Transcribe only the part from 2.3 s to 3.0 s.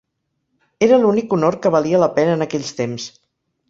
en aquells